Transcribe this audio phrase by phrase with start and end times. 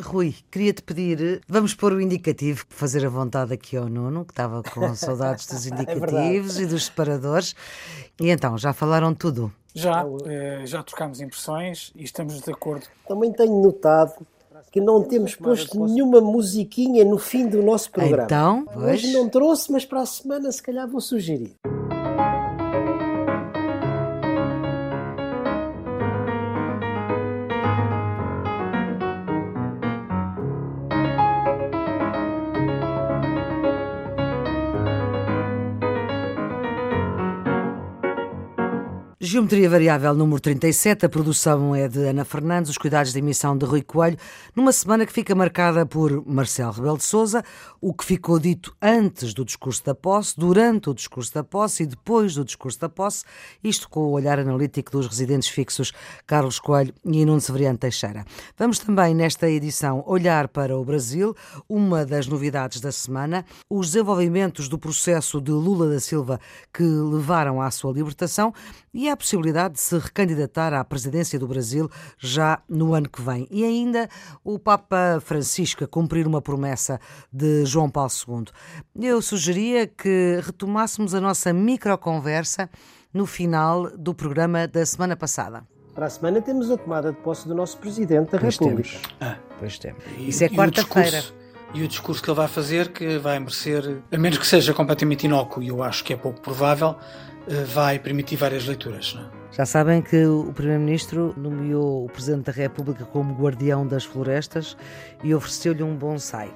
[0.00, 4.62] Rui, queria-te pedir, vamos pôr o indicativo, fazer a vontade aqui ao Nuno, que estava
[4.62, 7.56] com saudades dos é indicativos é e dos separadores.
[8.20, 9.52] E então, já falaram tudo?
[9.74, 12.86] Já, eh, já trocámos impressões e estamos de acordo.
[13.08, 14.24] Também tenho notado
[14.70, 18.24] que não temos posto nenhuma musiquinha no fim do nosso programa.
[18.24, 21.56] Então, hoje não trouxe, mas para a semana se calhar vou sugerir.
[39.30, 43.66] Geometria Variável número 37, a produção é de Ana Fernandes, os cuidados de emissão de
[43.66, 44.16] Rui Coelho,
[44.56, 47.44] numa semana que fica marcada por Marcelo Rebelo de Sousa,
[47.78, 51.86] o que ficou dito antes do discurso da posse, durante o discurso da posse e
[51.86, 53.22] depois do discurso da posse,
[53.62, 55.92] isto com o olhar analítico dos residentes fixos
[56.26, 58.24] Carlos Coelho e Nuno Severiano Teixeira.
[58.56, 61.36] Vamos também, nesta edição, olhar para o Brasil,
[61.68, 66.40] uma das novidades da semana, os desenvolvimentos do processo de Lula da Silva
[66.72, 68.54] que levaram à sua libertação
[68.94, 73.46] e a possibilidade de se recandidatar à presidência do Brasil já no ano que vem.
[73.50, 74.08] E ainda
[74.44, 77.00] o Papa Francisco a cumprir uma promessa
[77.32, 78.44] de João Paulo II.
[79.06, 82.70] Eu sugeria que retomássemos a nossa microconversa
[83.12, 85.66] no final do programa da semana passada.
[85.94, 88.88] Para a semana temos a tomada de posse do nosso Presidente da pois República.
[88.88, 89.16] Temos.
[89.20, 90.04] Ah, pois temos.
[90.18, 91.24] Isso é quarta-feira.
[91.74, 95.24] E o discurso que ele vai fazer, que vai merecer, a menos que seja completamente
[95.26, 96.96] inócuo, e eu acho que é pouco provável,
[97.66, 99.14] vai permitir várias leituras.
[99.14, 99.22] Não?
[99.22, 99.38] É?
[99.50, 104.76] Já sabem que o Primeiro-Ministro nomeou o Presidente da República como guardião das florestas
[105.24, 106.54] e ofereceu-lhe um bonsai.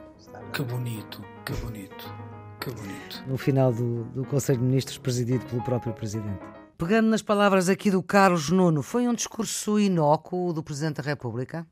[0.53, 2.15] Que bonito, que bonito,
[2.61, 3.25] que bonito.
[3.27, 6.39] No final do, do Conselho de Ministros, presidido pelo próprio Presidente.
[6.77, 11.67] Pegando nas palavras aqui do Carlos Nuno, foi um discurso inócuo do Presidente da República?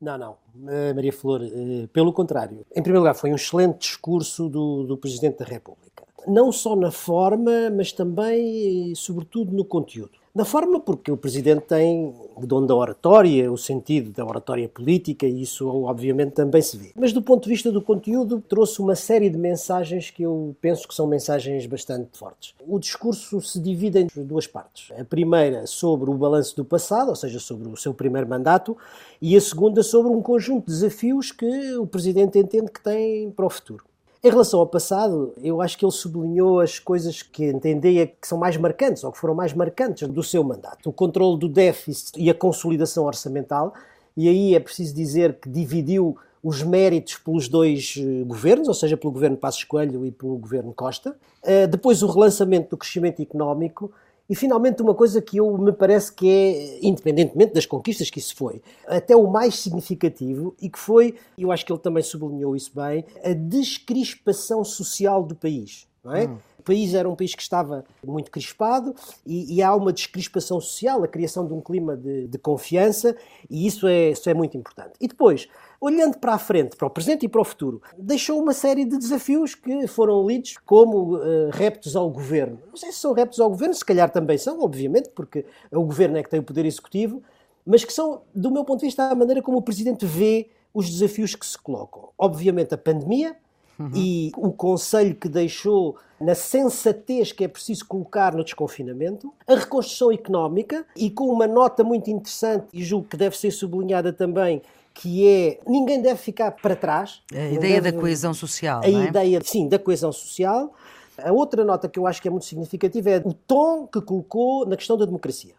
[0.00, 0.36] Não, não,
[0.68, 2.64] eh, Maria Flor, eh, pelo contrário.
[2.70, 5.85] Em primeiro lugar, foi um excelente discurso do, do Presidente da República
[6.26, 10.12] não só na forma, mas também e sobretudo no conteúdo.
[10.36, 15.26] Na forma, porque o Presidente tem o dom da oratória, o sentido da oratória política,
[15.26, 16.92] e isso obviamente também se vê.
[16.94, 20.86] Mas do ponto de vista do conteúdo, trouxe uma série de mensagens que eu penso
[20.86, 22.54] que são mensagens bastante fortes.
[22.68, 24.92] O discurso se divide em duas partes.
[25.00, 28.76] A primeira sobre o balanço do passado, ou seja, sobre o seu primeiro mandato,
[29.22, 33.46] e a segunda sobre um conjunto de desafios que o Presidente entende que tem para
[33.46, 33.84] o futuro.
[34.24, 38.38] Em relação ao passado, eu acho que ele sublinhou as coisas que entendia que são
[38.38, 40.88] mais marcantes, ou que foram mais marcantes do seu mandato.
[40.88, 43.74] O controle do déficit e a consolidação orçamental,
[44.16, 48.96] e aí é preciso dizer que dividiu os méritos pelos dois eh, governos, ou seja,
[48.96, 51.16] pelo governo Passos Coelho e pelo governo Costa.
[51.42, 53.92] Eh, depois o relançamento do crescimento económico
[54.28, 58.34] e finalmente uma coisa que eu me parece que é, independentemente das conquistas que isso
[58.34, 62.72] foi, até o mais significativo e que foi, eu acho que ele também sublinhou isso
[62.74, 65.86] bem, a descrispação social do país.
[66.04, 66.26] Não é?
[66.26, 66.38] Hum.
[66.58, 68.94] O país era um país que estava muito crispado
[69.24, 73.16] e, e há uma descrispação social, a criação de um clima de, de confiança
[73.50, 74.92] e isso é, isso é muito importante.
[75.00, 75.48] E depois,
[75.80, 78.96] olhando para a frente, para o presente e para o futuro, deixou uma série de
[78.98, 82.58] desafios que foram lidos como uh, reptos ao governo.
[82.68, 86.16] Não sei se são reptos ao governo, se calhar também são, obviamente, porque o governo
[86.16, 87.22] é que tem o poder executivo,
[87.64, 90.88] mas que são, do meu ponto de vista, a maneira como o presidente vê os
[90.88, 92.10] desafios que se colocam.
[92.18, 93.36] Obviamente, a pandemia.
[93.78, 93.90] Uhum.
[93.94, 100.10] E o conselho que deixou na sensatez que é preciso colocar no desconfinamento, a reconstrução
[100.10, 104.62] económica e com uma nota muito interessante, e julgo que deve ser sublinhada também,
[104.96, 107.22] que é ninguém deve ficar para trás.
[107.32, 108.82] A ideia deve, da coesão social.
[108.82, 108.90] A é?
[108.90, 110.72] ideia, sim, da coesão social.
[111.18, 114.66] A outra nota que eu acho que é muito significativa é o tom que colocou
[114.66, 115.54] na questão da democracia.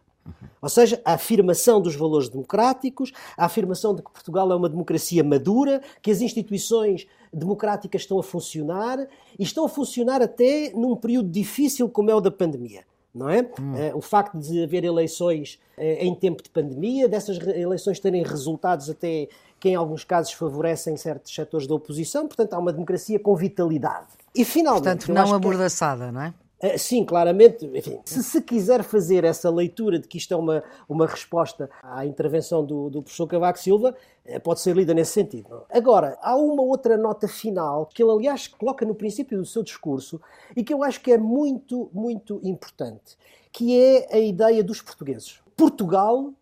[0.62, 5.24] Ou seja, a afirmação dos valores democráticos, a afirmação de que Portugal é uma democracia
[5.24, 9.08] madura, que as instituições democráticas estão a funcionar
[9.40, 12.84] e estão a funcionar até num período difícil como é o da pandemia
[13.18, 13.42] não é?
[13.60, 13.74] Hum.
[13.74, 18.90] Uh, o facto de haver eleições uh, em tempo de pandemia, dessas eleições terem resultados
[18.90, 19.28] até
[19.60, 24.08] que em alguns casos favorecem certos setores da oposição, portanto há uma democracia com vitalidade.
[24.36, 24.84] E finalmente...
[24.84, 26.12] Portanto, não amordaçada, é...
[26.12, 26.34] não é?
[26.62, 27.66] Uh, sim, claramente.
[27.66, 32.06] Enfim, se se quiser fazer essa leitura de que isto é uma, uma resposta à
[32.06, 33.96] intervenção do, do professor Cavaco Silva,
[34.26, 35.50] uh, pode ser lida nesse sentido.
[35.50, 35.66] Não?
[35.70, 40.20] Agora, há uma outra nota final que ele, aliás, coloca no princípio do seu discurso
[40.56, 43.18] e que eu acho que é muito, muito importante,
[43.52, 45.40] que é a ideia dos portugueses.
[45.56, 46.34] Portugal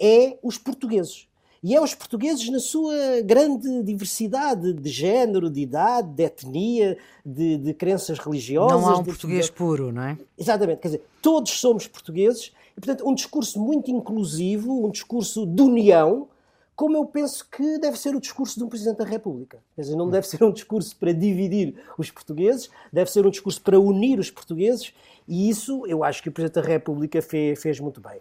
[0.00, 1.28] é os portugueses
[1.62, 7.56] e é os portugueses na sua grande diversidade de género, de idade, de etnia, de,
[7.56, 8.80] de crenças religiosas.
[8.80, 9.52] Não há um português de...
[9.52, 10.18] puro, não é?
[10.36, 15.62] Exatamente, quer dizer, todos somos portugueses e, portanto, um discurso muito inclusivo, um discurso de
[15.62, 16.28] união,
[16.74, 19.58] como eu penso que deve ser o discurso de um Presidente da República.
[19.76, 23.60] Quer dizer, não deve ser um discurso para dividir os portugueses, deve ser um discurso
[23.60, 24.92] para unir os portugueses
[25.26, 28.20] e isso eu acho que o Presidente da República fez, fez muito bem.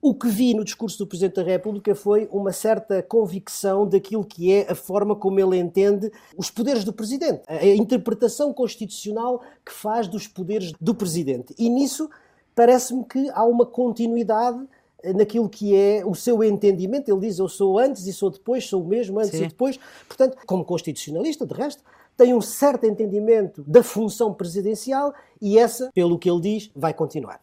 [0.00, 4.52] O que vi no discurso do Presidente da República foi uma certa convicção daquilo que
[4.52, 10.08] é a forma como ele entende os poderes do Presidente, a interpretação constitucional que faz
[10.08, 11.54] dos poderes do Presidente.
[11.58, 12.08] E nisso
[12.54, 14.66] parece-me que há uma continuidade
[15.14, 17.10] naquilo que é o seu entendimento.
[17.10, 19.44] Ele diz: Eu sou antes e sou depois, sou o mesmo antes Sim.
[19.44, 19.78] e depois.
[20.06, 21.82] Portanto, como constitucionalista, de resto,
[22.16, 27.40] tem um certo entendimento da função presidencial e essa, pelo que ele diz, vai continuar.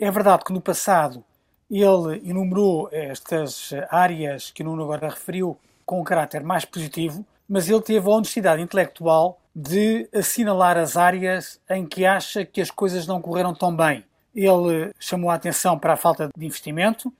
[0.00, 1.24] É verdade que no passado
[1.70, 7.68] ele enumerou estas áreas que o Nuno agora referiu com um caráter mais positivo, mas
[7.68, 13.06] ele teve a honestidade intelectual de assinalar as áreas em que acha que as coisas
[13.06, 14.04] não correram tão bem.
[14.40, 17.12] Ele chamou a atenção para a falta de investimento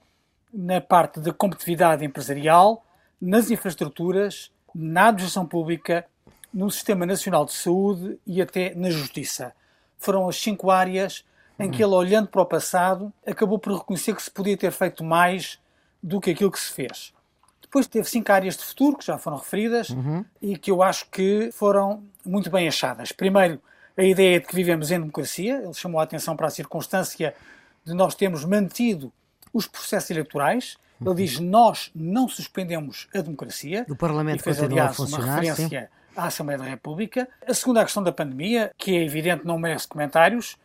[0.53, 2.85] na parte da competitividade empresarial,
[3.21, 6.05] nas infraestruturas, na administração pública,
[6.53, 9.53] no Sistema Nacional de Saúde e até na Justiça.
[9.97, 11.25] Foram as cinco áreas
[11.59, 15.03] em que ele, olhando para o passado, acabou por reconhecer que se podia ter feito
[15.03, 15.59] mais
[16.01, 17.13] do que aquilo que se fez.
[17.61, 20.23] Depois teve cinco áreas de futuro, que já foram referidas, uhum.
[20.41, 23.11] e que eu acho que foram muito bem achadas.
[23.11, 23.61] Primeiro,
[23.99, 25.61] a ideia de que vivemos em democracia.
[25.63, 27.35] Ele chamou a atenção para a circunstância
[27.83, 29.11] de nós termos mantido
[29.53, 30.77] os processos eleitorais.
[31.01, 33.85] Ele diz nós não suspendemos a democracia.
[33.89, 37.27] O Parlamento e fez, aliás, uma referência à Assembleia da República.
[37.45, 40.57] A segunda, a questão da pandemia, que é evidente, não merece comentários.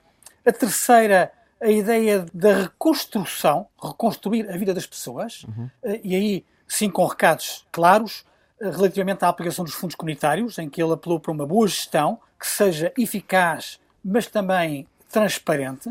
[0.46, 5.44] A terceira, a ideia da reconstrução, reconstruir a vida das pessoas.
[5.44, 5.70] Uhum.
[6.02, 8.24] E aí, sim, com recados claros
[8.60, 12.20] eh, relativamente à aplicação dos fundos comunitários, em que ele apelou para uma boa gestão,
[12.44, 15.90] que seja eficaz, mas também transparente.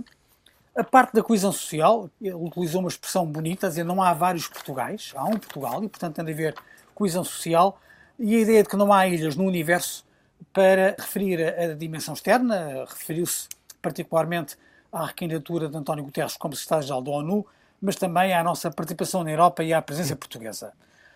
[0.78, 5.14] A parte da coesão social, ele utilizou uma expressão bonita, dizer não há vários Portugais,
[5.16, 6.56] há um Portugal, e portanto tem de haver
[6.94, 7.80] coesão social,
[8.20, 10.06] e a ideia de que não há ilhas no universo
[10.54, 13.48] para referir a, a dimensão externa, referiu-se
[13.82, 14.56] particularmente
[14.92, 17.48] à recandidatura de António Guterres como secretário-geral da ONU,
[17.82, 20.72] mas também à nossa participação na Europa e à presença portuguesa.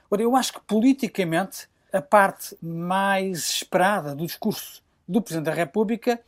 [0.10, 6.20] Ora, eu acho que politicamente a parte mais esperada do discurso do Presidente da República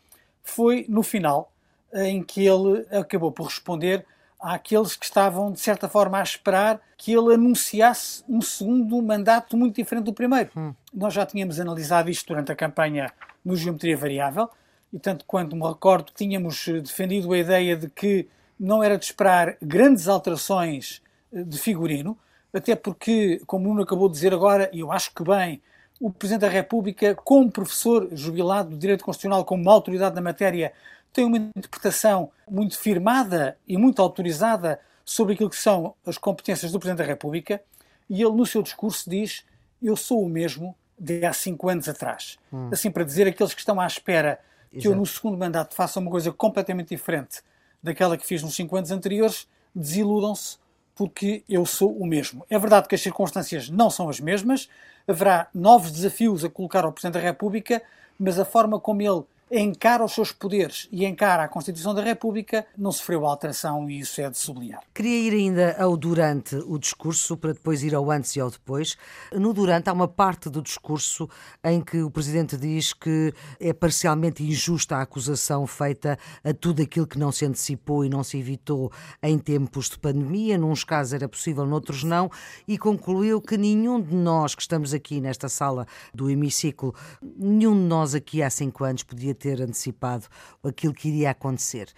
[0.43, 1.51] foi no final,
[1.93, 4.05] em que ele acabou por responder
[4.39, 9.75] àqueles que estavam, de certa forma, a esperar que ele anunciasse um segundo mandato muito
[9.75, 10.49] diferente do primeiro.
[10.55, 10.73] Hum.
[10.93, 13.11] Nós já tínhamos analisado isto durante a campanha
[13.43, 14.49] no Geometria Variável,
[14.91, 18.27] e tanto quanto me recordo, tínhamos defendido a ideia de que
[18.59, 21.01] não era de esperar grandes alterações
[21.31, 22.17] eh, de figurino,
[22.53, 25.61] até porque, como o Nuno acabou de dizer agora, e eu acho que bem,
[25.99, 30.71] o Presidente da República, como professor jubilado do Direito Constitucional, como uma autoridade na matéria,
[31.11, 36.79] tem uma interpretação muito firmada e muito autorizada sobre aquilo que são as competências do
[36.79, 37.61] Presidente da República,
[38.09, 39.43] e ele, no seu discurso, diz:
[39.81, 42.37] Eu sou o mesmo de há cinco anos atrás.
[42.51, 42.69] Hum.
[42.71, 44.39] Assim, para dizer aqueles que estão à espera
[44.71, 44.93] que Exato.
[44.93, 47.41] eu, no segundo mandato, faça uma coisa completamente diferente
[47.81, 50.57] daquela que fiz nos cinco anos anteriores, desiludam-se,
[50.99, 52.45] porque eu sou o mesmo.
[52.49, 54.67] É verdade que as circunstâncias não são as mesmas,
[55.07, 57.81] haverá novos desafios a colocar ao Presidente da República,
[58.19, 62.65] mas a forma como ele encara os seus poderes e encara a Constituição da República,
[62.77, 64.81] não sofreu alteração e isso é de sublinhar.
[64.93, 68.97] Queria ir ainda ao durante o discurso, para depois ir ao antes e ao depois.
[69.33, 71.27] No durante há uma parte do discurso
[71.63, 77.07] em que o Presidente diz que é parcialmente injusta a acusação feita a tudo aquilo
[77.07, 78.91] que não se antecipou e não se evitou
[79.21, 80.57] em tempos de pandemia.
[80.57, 82.29] Nuns casos era possível, noutros não,
[82.67, 87.83] e concluiu que nenhum de nós que estamos aqui nesta sala do hemiciclo, nenhum de
[87.83, 90.25] nós aqui há cinco anos podia ter antecipado
[90.63, 91.89] aquilo que iria acontecer.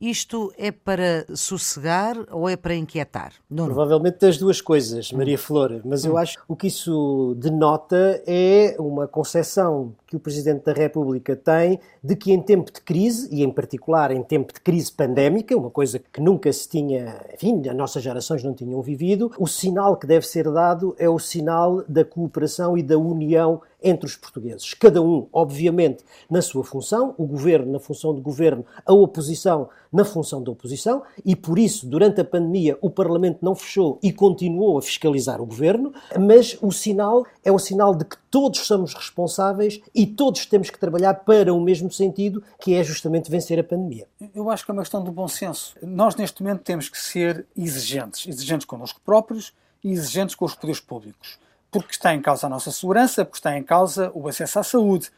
[0.00, 3.34] Isto é para sossegar ou é para inquietar?
[3.50, 6.16] Não, Provavelmente as duas coisas, Maria Flor, mas eu hum.
[6.16, 11.78] acho que o que isso denota é uma concepção que o Presidente da República tem
[12.02, 15.70] de que em tempo de crise, e em particular em tempo de crise pandémica, uma
[15.70, 20.06] coisa que nunca se tinha, enfim, as nossas gerações não tinham vivido, o sinal que
[20.06, 24.74] deve ser dado é o sinal da cooperação e da união entre os portugueses.
[24.74, 30.04] Cada um, obviamente, na sua função, o governo na função de governo, a oposição na
[30.04, 34.78] função da oposição, e por isso, durante a pandemia, o Parlamento não fechou e continuou
[34.78, 39.80] a fiscalizar o governo, mas o sinal é o sinal de que todos somos responsáveis
[39.94, 44.06] e todos temos que trabalhar para o mesmo sentido, que é justamente vencer a pandemia.
[44.34, 45.74] Eu acho que é uma questão do bom senso.
[45.82, 48.26] Nós, neste momento, temos que ser exigentes.
[48.26, 51.38] Exigentes connosco próprios e exigentes com os poderes públicos
[51.70, 55.10] porque está em causa a nossa segurança, porque está em causa o acesso à saúde.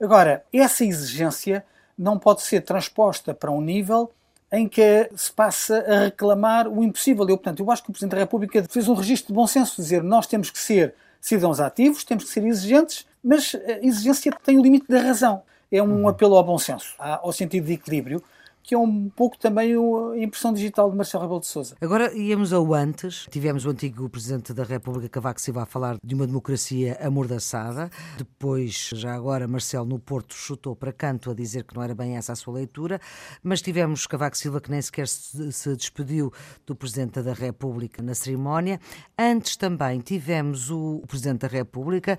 [0.00, 1.64] Agora, essa exigência
[1.96, 4.10] não pode ser transposta para um nível
[4.52, 7.28] em que se passa a reclamar o impossível.
[7.28, 9.80] Eu, portanto, eu acho que o Presidente da República fez um registro de bom senso,
[9.80, 14.58] dizer nós temos que ser cidadãos ativos, temos que ser exigentes, mas a exigência tem
[14.58, 15.42] o limite da razão.
[15.70, 18.22] É um apelo ao bom senso, ao sentido de equilíbrio
[18.70, 21.74] que é um pouco também a impressão digital de Marcelo Rebelo de Sousa.
[21.80, 23.26] Agora íamos ao antes.
[23.28, 27.90] Tivemos o antigo Presidente da República, Cavaco Silva, a falar de uma democracia amordaçada.
[28.16, 32.16] Depois, já agora, Marcelo no Porto chutou para canto a dizer que não era bem
[32.16, 33.00] essa a sua leitura.
[33.42, 36.32] Mas tivemos Cavaco Silva que nem sequer se despediu
[36.64, 38.78] do Presidente da República na cerimónia.
[39.18, 42.16] Antes também tivemos o Presidente da República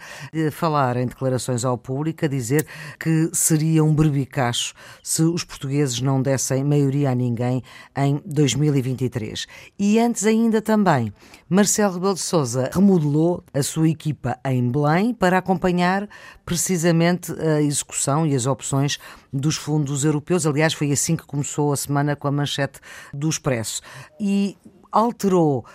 [0.51, 2.67] falar em declarações ao público a dizer
[2.99, 7.63] que seria um berbicacho se os portugueses não dessem sem maioria a ninguém
[7.95, 9.47] em 2023.
[9.77, 11.13] E antes ainda também,
[11.47, 16.07] Marcelo Rebelo de Sousa remodelou a sua equipa em Belém para acompanhar
[16.45, 18.99] precisamente a execução e as opções
[19.31, 20.45] dos fundos europeus.
[20.45, 22.79] Aliás, foi assim que começou a semana com a manchete
[23.13, 23.81] do Expresso.
[24.19, 24.57] E
[24.91, 25.65] alterou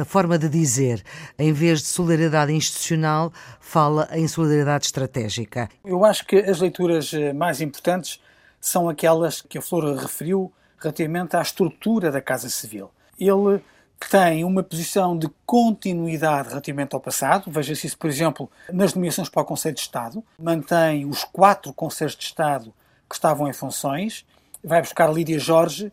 [0.00, 1.02] a, forma de dizer,
[1.38, 5.68] em vez de solidariedade institucional, fala em solidariedade estratégica.
[5.84, 8.18] Eu acho que as leituras eh, mais importantes
[8.62, 12.90] são aquelas que a Flora referiu relativamente à estrutura da Casa Civil.
[13.18, 13.60] Ele
[14.08, 17.50] tem uma posição de continuidade relativamente ao passado.
[17.50, 20.24] Veja-se isso, por exemplo, nas nomeações para o Conselho de Estado.
[20.38, 22.72] Mantém os quatro Conselhos de Estado
[23.08, 24.24] que estavam em funções.
[24.62, 25.92] Vai buscar Lídia Jorge,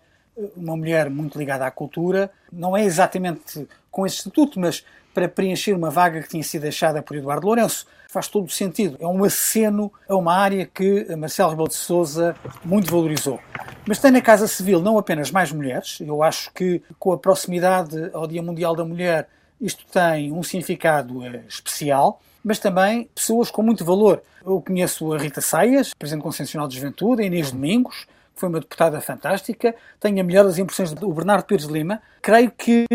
[0.56, 2.32] uma mulher muito ligada à cultura.
[2.52, 7.02] Não é exatamente com esse estatuto, mas para preencher uma vaga que tinha sido deixada
[7.02, 8.98] por Eduardo Lourenço faz todo o sentido.
[9.00, 12.36] É um aceno a uma área que Marcelo Rebelo de Sousa
[12.66, 13.39] muito valorizou.
[13.88, 18.10] Mas tem na Casa Civil não apenas mais mulheres, eu acho que com a proximidade
[18.12, 19.30] ao Dia Mundial da Mulher
[19.62, 24.24] isto tem um significado eh, especial, mas também pessoas com muito valor.
[24.46, 28.60] Eu conheço a Rita Saias, Presidente Constitucional de Juventude, a Inês Domingos, que foi uma
[28.60, 29.75] deputada fantástica.
[30.00, 32.01] Tenho a melhor das impressões do Bernardo Pires de Lima.
[32.22, 32.88] Creio que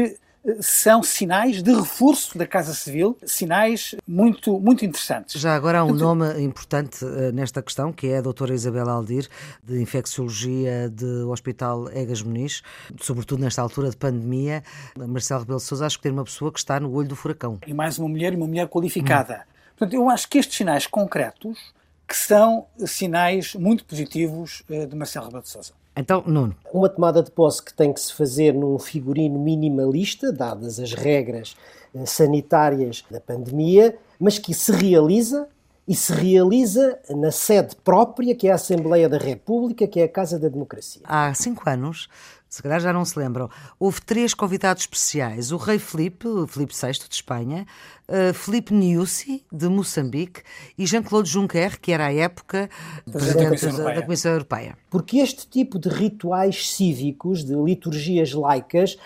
[0.60, 5.40] são sinais de reforço da Casa Civil, sinais muito, muito interessantes.
[5.40, 9.28] Já agora há um nome importante uh, nesta questão, que é a doutora Isabel Aldir,
[9.62, 12.62] de Infecciologia do Hospital Egas Muniz,
[13.00, 14.62] sobretudo nesta altura de pandemia.
[14.96, 17.58] Marcelo Rebelo de Sousa acho que tem uma pessoa que está no olho do furacão.
[17.66, 19.46] E mais uma mulher, e uma mulher qualificada.
[19.46, 19.54] Hum.
[19.76, 21.58] Portanto, eu acho que estes sinais concretos
[22.06, 25.72] que são sinais muito positivos uh, de Marcelo Rebelo de Sousa.
[25.96, 26.54] Então, Nuno.
[26.72, 31.56] Uma tomada de posse que tem que se fazer num figurino minimalista, dadas as regras
[31.94, 35.48] eh, sanitárias da pandemia, mas que se realiza
[35.86, 40.08] e se realiza na sede própria, que é a Assembleia da República, que é a
[40.08, 41.02] Casa da Democracia.
[41.04, 42.08] Há cinco anos
[42.54, 43.50] se calhar já não se lembram,
[43.80, 47.66] houve três convidados especiais: o rei Felipe, Felipe VI de Espanha,
[48.08, 50.40] uh, Felipe Nyusi, de Moçambique,
[50.78, 52.70] e Jean-Claude Juncker, que era à época
[53.10, 54.78] presidente da, da Comissão Europeia.
[54.88, 58.96] Porque este tipo de rituais cívicos, de liturgias laicas,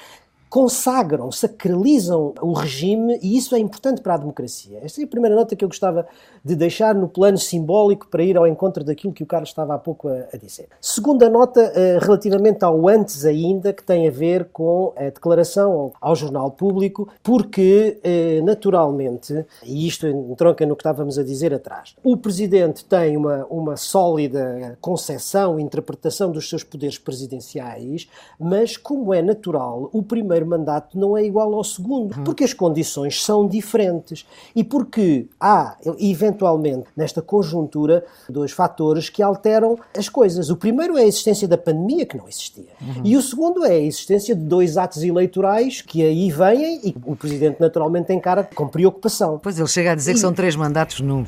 [0.49, 4.81] consagram, sacralizam o regime e isso é importante para a democracia.
[4.83, 6.07] Esta é a primeira nota que eu gostava
[6.45, 9.79] de deixar no plano simbólico para ir ao encontro daquilo que o Carlos estava há
[9.79, 10.69] pouco a, a dizer.
[10.81, 15.93] Segunda nota, uh, relativamente ao antes ainda, que tem a ver com a declaração ao,
[16.01, 21.95] ao Jornal Público, porque, uh, naturalmente, e isto entronca no que estávamos a dizer atrás,
[22.03, 29.21] o Presidente tem uma, uma sólida concepção, interpretação dos seus poderes presidenciais, mas, como é
[29.21, 32.25] natural, o primeiro mandato não é igual ao segundo, uhum.
[32.25, 39.23] porque as condições são diferentes e porque há, eventualmente, eventualmente, nesta conjuntura, dois fatores que
[39.23, 40.51] alteram as coisas.
[40.51, 42.69] O primeiro é a existência da pandemia, que não existia.
[42.81, 43.03] Uhum.
[43.05, 47.17] E o segundo é a existência de dois atos eleitorais que aí vêm e o
[47.17, 49.39] Presidente naturalmente encara com preocupação.
[49.43, 50.15] Pois ele chega a dizer e...
[50.15, 51.25] que são três mandatos num.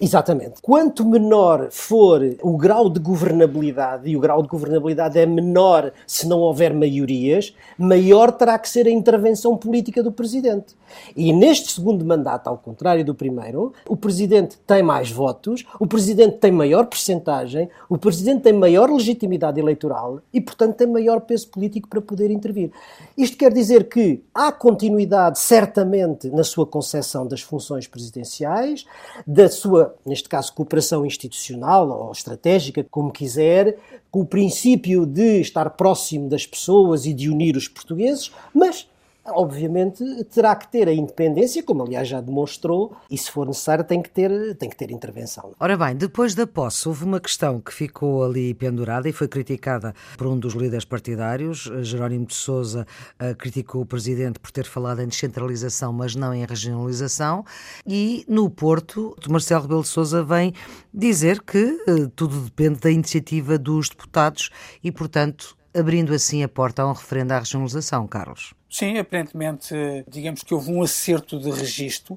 [0.00, 0.60] Exatamente.
[0.60, 6.26] Quanto menor for o grau de governabilidade, e o grau de governabilidade é menor se
[6.28, 10.76] não houver maiorias, maior terá que ser a intervenção política do Presidente.
[11.16, 16.38] E neste segundo mandato, ao contrário do primeiro, o Presidente tem mais votos, o Presidente
[16.38, 21.88] tem maior percentagem, o Presidente tem maior legitimidade eleitoral e, portanto, tem maior peso político
[21.88, 22.70] para poder intervir.
[23.16, 28.84] Isto quer dizer que há continuidade, certamente, na sua concepção das funções presidenciais,
[29.26, 33.78] da sua sua, neste caso, cooperação institucional ou estratégica, como quiser,
[34.10, 38.88] com o princípio de estar próximo das pessoas e de unir os portugueses, mas
[39.32, 44.02] obviamente terá que ter a independência, como aliás já demonstrou, e se for necessário tem
[44.02, 45.52] que ter, tem que ter intervenção.
[45.58, 49.94] Ora bem, depois da posse houve uma questão que ficou ali pendurada e foi criticada
[50.16, 52.86] por um dos líderes partidários, Jerónimo de Sousa,
[53.20, 57.44] uh, criticou o presidente por ter falado em descentralização, mas não em regionalização,
[57.86, 60.52] e no Porto, Marcelo Rebelo de Sousa vem
[60.92, 64.50] dizer que uh, tudo depende da iniciativa dos deputados
[64.82, 68.54] e, portanto, abrindo assim a porta a um referendo à regionalização, Carlos.
[68.70, 69.74] Sim, aparentemente,
[70.08, 72.16] digamos que houve um acerto de registro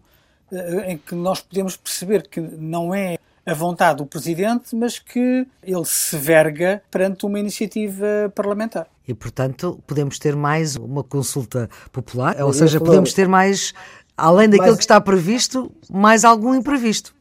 [0.51, 5.47] eh, em que nós podemos perceber que não é a vontade do Presidente, mas que
[5.63, 8.87] ele se verga perante uma iniciativa parlamentar.
[9.07, 13.73] E, portanto, podemos ter mais uma consulta popular, ou seja, podemos ter mais,
[14.15, 14.77] além daquilo mais...
[14.77, 17.13] que está previsto, mais algum imprevisto.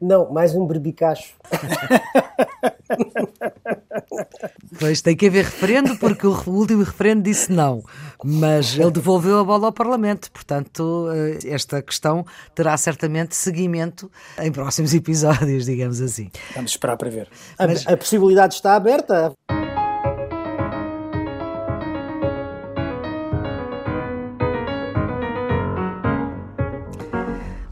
[0.00, 1.34] Não, mais um berbicacho.
[4.78, 7.82] Pois tem que haver referendo, porque o último referendo disse não,
[8.22, 12.24] mas ele devolveu a bola ao Parlamento, portanto, eh, esta questão
[12.54, 16.30] terá certamente seguimento em próximos episódios, digamos assim.
[16.54, 17.28] Vamos esperar para ver.
[17.58, 17.86] Mas...
[17.86, 19.32] A, a possibilidade está aberta.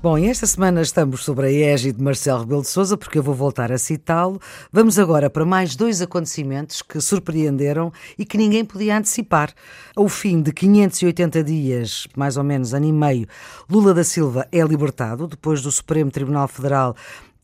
[0.04, 3.22] Bom, e esta semana estamos sobre a égide de Marcelo Rebelo de Sousa, porque eu
[3.22, 4.38] vou voltar a citá-lo.
[4.70, 9.54] Vamos agora para mais dois acontecimentos que surpreenderam e que ninguém podia antecipar.
[9.96, 13.26] Ao fim de 580 dias, mais ou menos ano e meio,
[13.66, 16.94] Lula da Silva é libertado depois do Supremo Tribunal Federal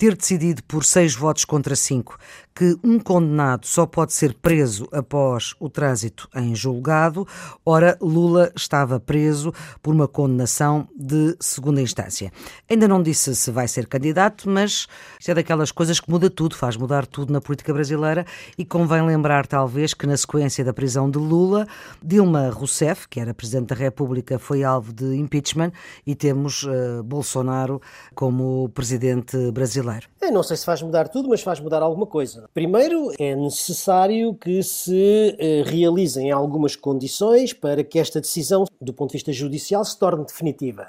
[0.00, 2.16] ter decidido por seis votos contra cinco
[2.60, 7.26] que um condenado só pode ser preso após o trânsito em julgado,
[7.64, 9.50] ora, Lula estava preso
[9.82, 12.30] por uma condenação de segunda instância.
[12.68, 14.86] Ainda não disse se vai ser candidato, mas
[15.26, 18.26] é daquelas coisas que muda tudo, faz mudar tudo na política brasileira
[18.58, 21.66] e convém lembrar, talvez, que na sequência da prisão de Lula,
[22.02, 25.72] Dilma Rousseff, que era Presidente da República, foi alvo de impeachment
[26.06, 27.80] e temos uh, Bolsonaro
[28.14, 29.89] como Presidente brasileiro.
[30.20, 32.48] Eu não sei se faz mudar tudo, mas faz mudar alguma coisa.
[32.54, 39.10] Primeiro, é necessário que se eh, realizem algumas condições para que esta decisão, do ponto
[39.10, 40.88] de vista judicial, se torne definitiva.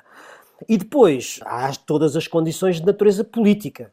[0.67, 3.91] E depois, há todas as condições de natureza política.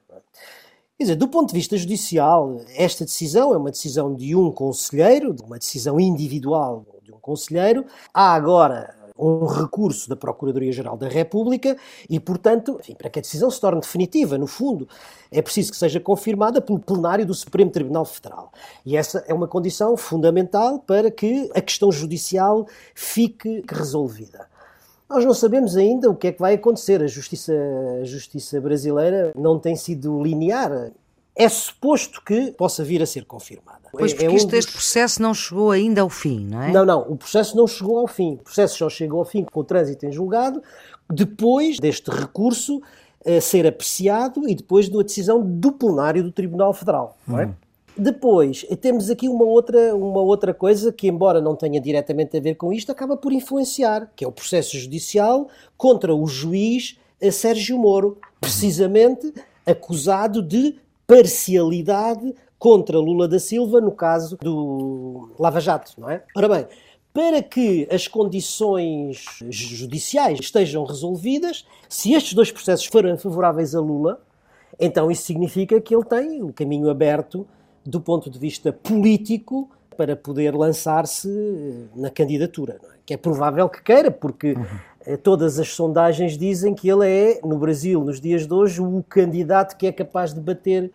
[0.99, 5.35] Quer dizer, do ponto de vista judicial, esta decisão é uma decisão de um conselheiro,
[5.45, 7.87] uma decisão individual de um conselheiro.
[8.13, 11.77] Há agora um recurso da Procuradoria-Geral da República
[12.09, 14.89] e, portanto, enfim, para que a decisão se torne definitiva, no fundo,
[15.31, 18.53] é preciso que seja confirmada pelo plenário do Supremo Tribunal Federal.
[18.87, 24.47] E essa é uma condição fundamental para que a questão judicial fique resolvida.
[25.09, 27.03] Nós não sabemos ainda o que é que vai acontecer.
[27.03, 27.55] A justiça,
[28.03, 30.93] a justiça brasileira não tem sido linear
[31.39, 33.89] é suposto que possa vir a ser confirmada.
[33.93, 34.59] Pois, é, porque é este, dos...
[34.59, 36.73] este, processo não chegou ainda ao fim, não é?
[36.73, 38.35] Não, não, o processo não chegou ao fim.
[38.35, 40.61] O processo só chegou ao fim com o trânsito em julgado,
[41.09, 42.83] depois deste recurso
[43.25, 47.47] a ser apreciado e depois da decisão do plenário do Tribunal Federal, não é?
[47.47, 47.55] Hum.
[47.97, 52.55] Depois, temos aqui uma outra, uma outra coisa que, embora não tenha diretamente a ver
[52.55, 56.97] com isto, acaba por influenciar, que é o processo judicial contra o juiz
[57.33, 59.35] Sérgio Moro, precisamente
[59.67, 60.77] acusado de
[61.09, 66.23] parcialidade contra Lula da Silva no caso do Lava Jato, não é?
[66.37, 66.67] Ora bem,
[67.15, 74.21] para que as condições judiciais estejam resolvidas, se estes dois processos forem favoráveis a Lula,
[74.79, 77.47] então isso significa que ele tem o caminho aberto
[77.85, 82.89] do ponto de vista político para poder lançar-se na candidatura, é?
[83.07, 84.67] que é provável que queira, porque uhum.
[85.17, 89.77] Todas as sondagens dizem que ele é, no Brasil, nos dias de hoje, o candidato
[89.77, 90.91] que é capaz de bater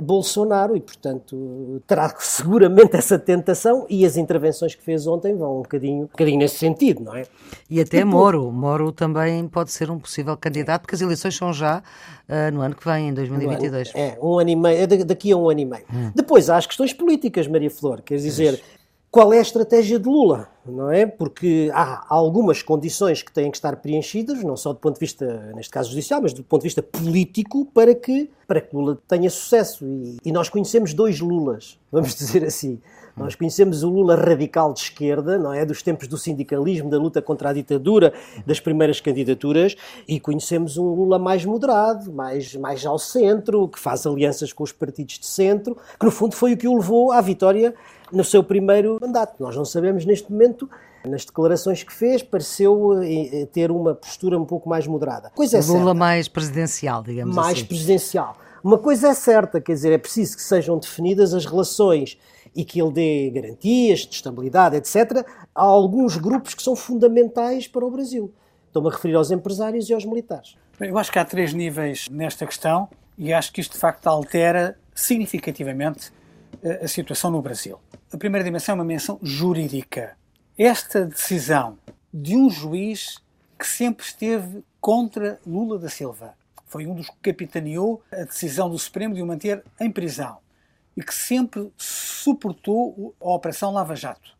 [0.00, 5.62] Bolsonaro e, portanto, terá seguramente essa tentação e as intervenções que fez ontem vão um
[5.62, 7.24] bocadinho, um bocadinho nesse sentido, não é?
[7.68, 8.14] E até Depois...
[8.14, 8.52] Moro.
[8.52, 11.82] Moro também pode ser um possível candidato, porque as eleições são já
[12.28, 13.92] uh, no ano que vem, em 2022.
[13.94, 15.84] É, um ano e meio, é daqui a um ano e meio.
[15.92, 16.12] Hum.
[16.14, 18.62] Depois há as questões políticas, Maria Flor, quer dizer,
[19.12, 21.04] qual é a estratégia de Lula, não é?
[21.04, 25.52] Porque há algumas condições que têm que estar preenchidas, não só do ponto de vista,
[25.54, 29.28] neste caso judicial, mas do ponto de vista político, para que, para que Lula tenha
[29.28, 29.84] sucesso.
[29.84, 32.80] E, e nós conhecemos dois Lulas, vamos dizer assim.
[33.14, 35.66] Nós conhecemos o Lula radical de esquerda, não é?
[35.66, 38.14] Dos tempos do sindicalismo, da luta contra a ditadura,
[38.46, 39.76] das primeiras candidaturas,
[40.08, 44.72] e conhecemos um Lula mais moderado, mais, mais ao centro, que faz alianças com os
[44.72, 47.74] partidos de centro, que no fundo foi o que o levou à vitória
[48.12, 49.42] no seu primeiro mandato.
[49.42, 50.68] Nós não sabemos neste momento
[51.04, 55.30] nas declarações que fez, pareceu eh, ter uma postura um pouco mais moderada.
[55.34, 55.94] Coisa é Lula certa.
[55.94, 57.56] mais presidencial, digamos mais assim.
[57.56, 58.36] Mais presidencial.
[58.62, 62.16] Uma coisa é certa, quer dizer, é preciso que sejam definidas as relações
[62.54, 67.84] e que ele dê garantias de estabilidade, etc., a alguns grupos que são fundamentais para
[67.84, 68.32] o Brasil.
[68.68, 70.56] Estou-me a referir aos empresários e aos militares.
[70.80, 74.78] Eu acho que há três níveis nesta questão e acho que isto de facto altera
[74.94, 76.12] significativamente
[76.62, 77.78] eh, a situação no Brasil.
[78.12, 80.18] A primeira dimensão é uma dimensão jurídica.
[80.58, 81.78] Esta decisão
[82.12, 83.16] de um juiz
[83.58, 86.34] que sempre esteve contra Lula da Silva
[86.66, 90.36] foi um dos que capitaneou a decisão do Supremo de o manter em prisão
[90.94, 94.36] e que sempre suportou a Operação Lava Jato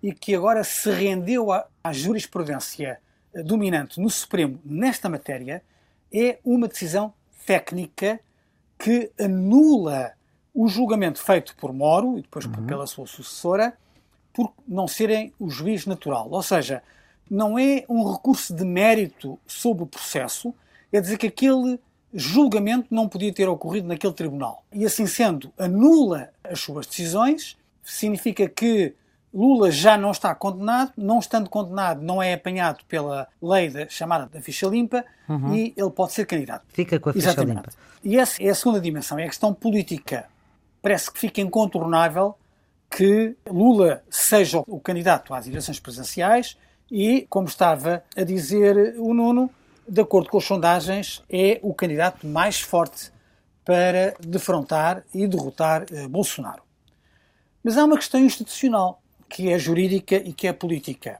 [0.00, 3.00] e que agora se rendeu à, à jurisprudência
[3.44, 5.64] dominante no Supremo nesta matéria
[6.12, 7.12] é uma decisão
[7.44, 8.20] técnica
[8.78, 10.12] que anula
[10.54, 12.66] o julgamento feito por Moro e depois uhum.
[12.66, 13.76] pela sua sucessora
[14.32, 16.28] por não serem o juiz natural.
[16.30, 16.82] Ou seja,
[17.30, 20.54] não é um recurso de mérito sobre o processo,
[20.92, 21.78] é dizer que aquele
[22.12, 24.64] julgamento não podia ter ocorrido naquele tribunal.
[24.72, 28.94] E assim sendo, anula as suas decisões, significa que
[29.32, 34.26] Lula já não está condenado, não estando condenado, não é apanhado pela lei da, chamada
[34.26, 35.52] da ficha limpa uhum.
[35.52, 36.64] e ele pode ser candidato.
[36.68, 37.56] Fica com a ficha Exatamente.
[37.56, 37.70] limpa.
[38.04, 40.28] E essa é a segunda dimensão, é a questão política.
[40.84, 42.34] Parece que fica incontornável
[42.90, 46.58] que Lula seja o candidato às eleições presidenciais
[46.90, 49.48] e, como estava a dizer o Nuno,
[49.88, 53.10] de acordo com as sondagens, é o candidato mais forte
[53.64, 56.62] para defrontar e derrotar eh, Bolsonaro.
[57.62, 61.18] Mas há uma questão institucional que é jurídica e que é política,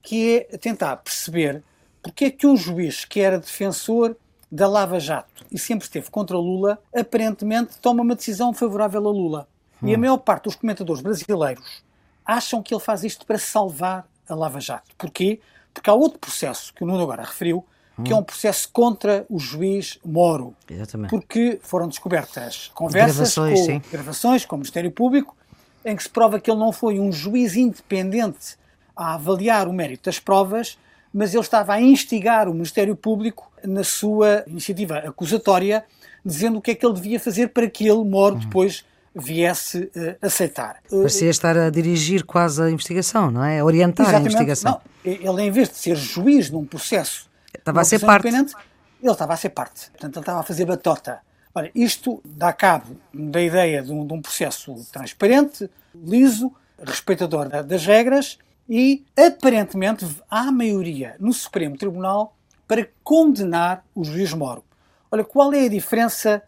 [0.00, 1.62] que é tentar perceber
[2.02, 4.16] porque é que um juiz que era defensor
[4.54, 9.48] da Lava Jato e sempre esteve contra Lula, aparentemente toma uma decisão favorável a Lula.
[9.82, 9.88] Hum.
[9.88, 10.00] E a hum.
[10.00, 11.82] maior parte dos comentadores brasileiros
[12.24, 14.94] acham que ele faz isto para salvar a Lava Jato.
[14.96, 15.40] Porquê?
[15.72, 17.66] Porque há outro processo que o Nuno agora referiu,
[18.04, 20.54] que é um processo contra o juiz Moro.
[20.68, 21.10] Exatamente.
[21.10, 25.36] Porque foram descobertas conversas, gravações, com, gravações com o Ministério Público
[25.84, 28.56] em que se prova que ele não foi um juiz independente
[28.96, 30.78] a avaliar o mérito das provas,
[31.14, 35.84] mas ele estava a instigar o Ministério Público na sua iniciativa acusatória,
[36.24, 40.16] dizendo o que é que ele devia fazer para que ele, Moro, depois viesse uh,
[40.20, 40.78] aceitar.
[40.90, 43.60] Parecia estar a dirigir quase a investigação, não é?
[43.60, 44.26] A orientar Exatamente.
[44.26, 44.80] a investigação.
[45.04, 48.26] Não, ele, em vez de ser juiz num processo, estava a ser parte.
[48.26, 49.90] Ele estava a ser parte.
[49.92, 51.20] Portanto, ele estava a fazer batota.
[51.54, 56.50] Ora, isto dá cabo da ideia de um, de um processo transparente, liso,
[56.82, 64.64] respeitador das regras e, aparentemente, há maioria no Supremo Tribunal para condenar o juiz Moro.
[65.10, 66.42] Olha, qual é a diferença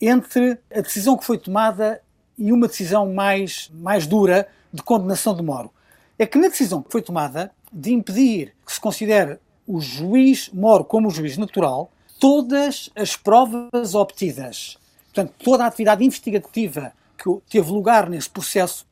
[0.00, 2.00] entre a decisão que foi tomada
[2.36, 5.72] e uma decisão mais, mais dura de condenação de Moro?
[6.18, 10.84] É que na decisão que foi tomada de impedir que se considere o juiz Moro
[10.84, 18.10] como juiz natural, todas as provas obtidas, portanto, toda a atividade investigativa que teve lugar
[18.10, 18.86] nesse processo,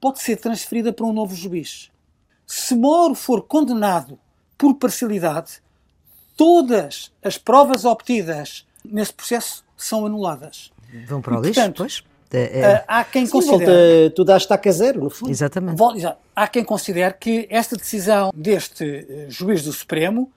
[0.00, 1.90] pode ser transferida para um novo juiz.
[2.48, 4.18] Se Moro for condenado
[4.56, 5.60] por parcialidade,
[6.34, 10.72] todas as provas obtidas nesse processo são anuladas.
[11.06, 12.02] Vão para o lixo, portanto, pois?
[12.32, 12.84] É, é...
[12.88, 13.66] Há quem Sim, considere.
[13.66, 15.30] Volta, tudo à estaca zero, no fundo.
[15.30, 15.82] Exatamente.
[16.34, 20.32] Há quem considere que esta decisão deste eh, juiz do Supremo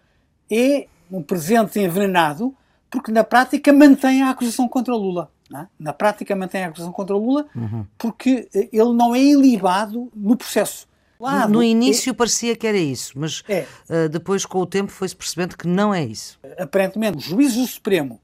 [0.49, 2.53] é um presente envenenado,
[2.89, 5.31] porque na prática mantém a acusação contra Lula.
[5.53, 5.65] É?
[5.79, 7.85] Na prática mantém a acusação contra Lula, uhum.
[7.97, 10.90] porque eh, ele não é ilibado no processo.
[11.21, 12.13] Lado, no início é...
[12.13, 13.67] parecia que era isso, mas é.
[13.89, 16.39] uh, depois, com o tempo, foi-se percebendo que não é isso.
[16.57, 18.19] Aparentemente, os juízes do Supremo,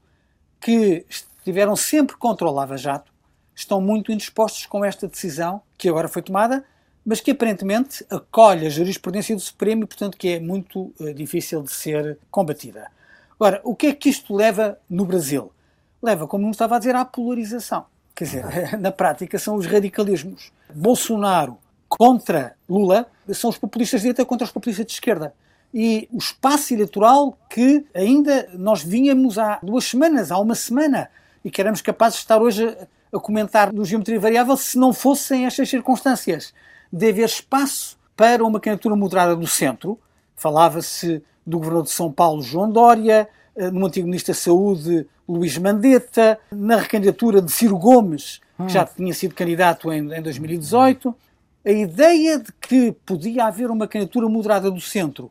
[0.60, 3.12] que estiveram sempre contra o Lava Jato,
[3.54, 6.64] estão muito indispostos com esta decisão que agora foi tomada,
[7.04, 11.62] mas que aparentemente acolhe a jurisprudência do Supremo e, portanto, que é muito uh, difícil
[11.62, 12.90] de ser combatida.
[13.38, 15.52] Agora, o que é que isto leva no Brasil?
[16.02, 17.86] Leva, como não estava a dizer, à polarização.
[18.14, 18.44] Quer dizer,
[18.80, 20.50] na prática são os radicalismos.
[20.74, 21.56] Bolsonaro
[21.88, 25.34] contra Lula são os populistas de direita contra os populistas de esquerda.
[25.72, 31.10] E o espaço eleitoral que ainda nós vínhamos há duas semanas, há uma semana,
[31.44, 34.92] e que éramos capazes de estar hoje a, a comentar no Geometria Variável se não
[34.92, 36.54] fossem estas circunstâncias
[36.92, 39.98] de haver espaço para uma candidatura moderada do centro.
[40.34, 45.56] Falava-se do governador de São Paulo, João Dória, eh, no antigo ministro da Saúde, Luís
[45.58, 48.88] Mandetta, na recandidatura de Ciro Gomes, que já hum.
[48.96, 51.14] tinha sido candidato em, em 2018.
[51.68, 55.30] A ideia de que podia haver uma candidatura moderada do centro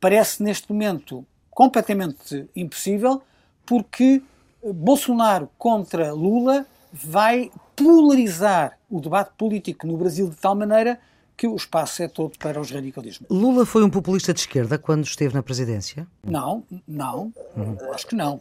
[0.00, 3.20] parece neste momento completamente impossível,
[3.66, 4.22] porque
[4.64, 10.98] Bolsonaro contra Lula vai polarizar o debate político no Brasil de tal maneira
[11.36, 13.28] que o espaço é todo para os radicalismos.
[13.28, 16.06] Lula foi um populista de esquerda quando esteve na presidência?
[16.26, 17.76] Não, não, uhum.
[17.92, 18.40] acho que não.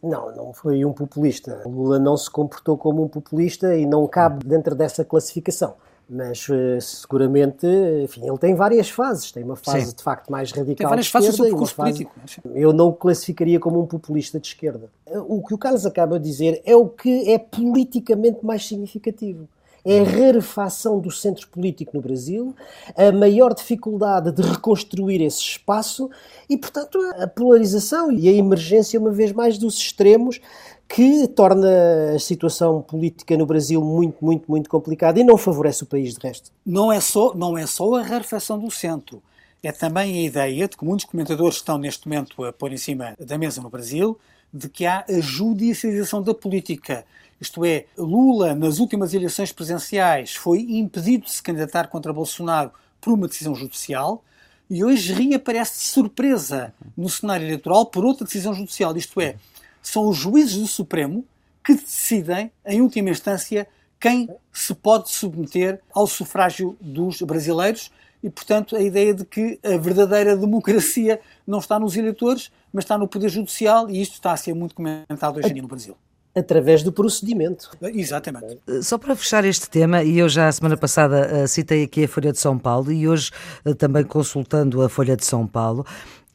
[0.00, 1.62] Não, não foi um populista.
[1.66, 5.74] Lula não se comportou como um populista e não cabe dentro dessa classificação.
[6.08, 7.66] Mas uh, seguramente,
[8.04, 9.32] enfim, ele tem várias fases.
[9.32, 9.96] Tem uma fase Sim.
[9.96, 10.76] de facto mais radical.
[10.76, 12.12] Tem várias fases do percurso político.
[12.54, 14.88] Eu não o classificaria como um populista de esquerda.
[15.28, 19.48] O que o Carlos acaba de dizer é o que é politicamente mais significativo
[19.86, 22.54] é a rarefação do centro político no Brasil,
[22.96, 26.10] a maior dificuldade de reconstruir esse espaço
[26.50, 30.40] e, portanto, a polarização e a emergência, uma vez mais, dos extremos
[30.88, 31.68] que torna
[32.16, 36.26] a situação política no Brasil muito, muito, muito complicada e não favorece o país de
[36.26, 36.50] resto.
[36.64, 39.22] Não é só, não é só a rarefação do centro,
[39.62, 43.14] é também a ideia de que muitos comentadores estão neste momento a pôr em cima
[43.18, 44.18] da mesa no Brasil,
[44.52, 47.04] de que há a judicialização da política.
[47.40, 52.70] Isto é, Lula, nas últimas eleições presidenciais, foi impedido de se candidatar contra Bolsonaro
[53.00, 54.24] por uma decisão judicial
[54.70, 58.96] e hoje reaparece de surpresa no cenário eleitoral por outra decisão judicial.
[58.96, 59.36] Isto é,
[59.82, 61.24] são os juízes do Supremo
[61.64, 63.68] que decidem, em última instância,
[64.00, 67.90] quem se pode submeter ao sufrágio dos brasileiros
[68.22, 72.96] e, portanto, a ideia de que a verdadeira democracia não está nos eleitores, mas está
[72.96, 75.96] no Poder Judicial e isto está a ser muito comentado hoje em dia no Brasil
[76.36, 77.70] através do procedimento.
[77.80, 78.58] Exatamente.
[78.68, 82.04] Eh, só para fechar este tema, e eu já a semana passada uh, citei aqui
[82.04, 83.30] a Folha de São Paulo e hoje
[83.64, 85.86] uh, também consultando a Folha de São Paulo,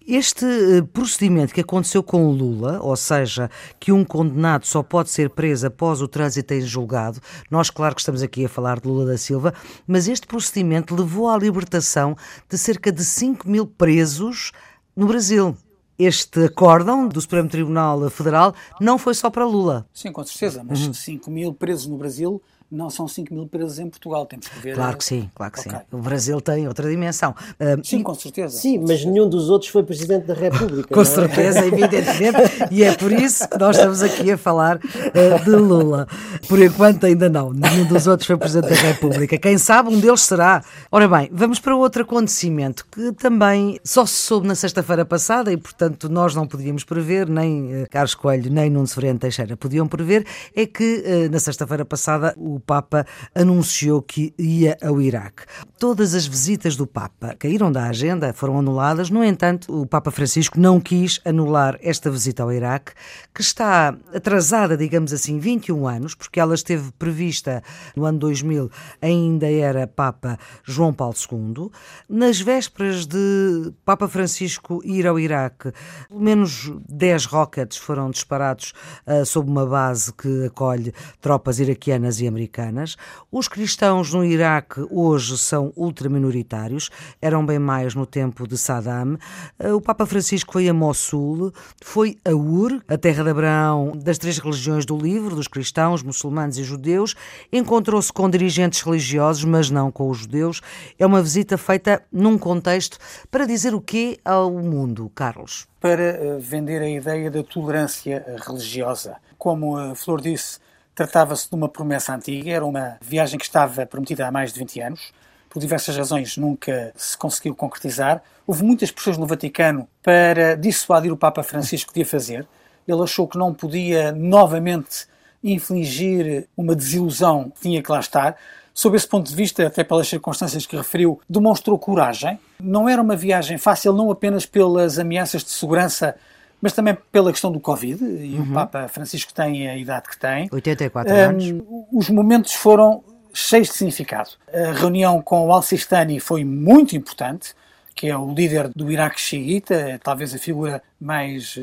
[0.07, 0.45] este
[0.91, 5.67] procedimento que aconteceu com o Lula, ou seja, que um condenado só pode ser preso
[5.67, 9.17] após o trânsito em julgado, nós, claro que estamos aqui a falar de Lula da
[9.17, 9.53] Silva,
[9.85, 12.17] mas este procedimento levou à libertação
[12.49, 14.51] de cerca de 5 mil presos
[14.95, 15.55] no Brasil
[16.03, 19.85] este acórdão do Supremo Tribunal Federal não foi só para Lula.
[19.93, 20.93] Sim, com certeza, mas uhum.
[20.93, 24.75] 5 mil presos no Brasil não são 5 mil presos em Portugal, temos que ver.
[24.75, 25.71] Claro que sim, claro que okay.
[25.73, 25.77] sim.
[25.91, 27.31] O Brasil tem outra dimensão.
[27.31, 28.57] Uh, sim, com certeza.
[28.57, 30.93] Sim, mas nenhum dos outros foi Presidente da República.
[30.93, 31.05] com é?
[31.05, 32.39] certeza, evidentemente,
[32.71, 36.07] e é por isso que nós estamos aqui a falar uh, de Lula.
[36.47, 39.37] Por enquanto ainda não, nenhum dos outros foi Presidente da República.
[39.37, 40.63] Quem sabe um deles será.
[40.89, 45.57] Ora bem, vamos para outro acontecimento que também só se soube na sexta-feira passada e,
[45.57, 50.25] portanto, nós não podíamos prever, nem uh, Carlos Coelho, nem Nuno Severino Teixeira podiam prever,
[50.55, 55.43] é que na sexta-feira passada o Papa anunciou que ia ao Iraque.
[55.79, 59.09] Todas as visitas do Papa caíram da agenda, foram anuladas.
[59.09, 62.91] No entanto, o Papa Francisco não quis anular esta visita ao Iraque,
[63.33, 67.63] que está atrasada, digamos assim, 21 anos, porque ela esteve prevista
[67.95, 68.69] no ano 2000,
[69.01, 71.71] ainda era Papa João Paulo II.
[72.07, 75.71] Nas vésperas de Papa Francisco ir ao Iraque,
[76.07, 78.73] pelo menos 10 rockets foram disparados
[79.07, 82.97] uh, sob uma base que acolhe tropas iraquianas e americanas americanas.
[83.31, 86.89] Os cristãos no Iraque hoje são ultraminoritários,
[87.21, 89.17] eram bem mais no tempo de Saddam.
[89.57, 94.17] Eh, o Papa Francisco foi a Mossul, foi a Ur, a terra de Abraão das
[94.17, 97.15] três religiões do livro, dos cristãos, muçulmanos e judeus.
[97.51, 100.61] Encontrou-se com dirigentes religiosos, mas não com os judeus.
[100.99, 102.97] É uma visita feita num contexto
[103.29, 105.67] para dizer o quê ao mundo, Carlos?
[105.79, 109.15] Para eh, vender a ideia da tolerância religiosa.
[109.37, 110.59] Como a Flor disse,
[110.93, 114.81] Tratava-se de uma promessa antiga, era uma viagem que estava prometida há mais de 20
[114.81, 115.13] anos.
[115.49, 118.21] Por diversas razões nunca se conseguiu concretizar.
[118.45, 122.47] Houve muitas pressões no Vaticano para dissuadir o Papa Francisco de a fazer.
[122.87, 125.07] Ele achou que não podia novamente
[125.43, 128.37] infligir uma desilusão que tinha que lá estar.
[128.73, 132.39] Sob esse ponto de vista, até pelas circunstâncias que referiu, demonstrou coragem.
[132.59, 136.15] Não era uma viagem fácil, não apenas pelas ameaças de segurança
[136.61, 138.43] mas também pela questão do Covid, e uhum.
[138.43, 140.47] o Papa Francisco tem a idade que tem.
[140.51, 141.45] 84 um, anos.
[141.91, 144.31] Os momentos foram cheios de significado.
[144.53, 147.55] A reunião com o Al-Sistani foi muito importante,
[147.95, 151.61] que é o líder do Iraque xiita, talvez a figura mais uh,